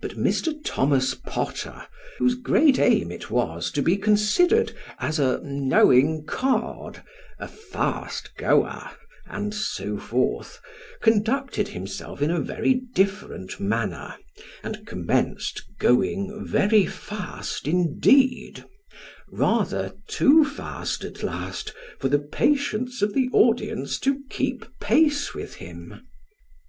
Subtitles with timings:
[0.00, 0.52] But Mr.
[0.64, 1.86] Thomas Potter,
[2.18, 7.04] whose great aim it was to be considered as a" knowing card,"
[7.38, 8.90] a" fast goer,"
[9.26, 10.58] and so forth,
[11.00, 14.16] conducted himself in a very different manner,
[14.64, 18.64] and commenced going very fast indeed
[19.30, 25.54] rather too fast at last, for the patience of the audience to keep pace with
[25.54, 26.08] him.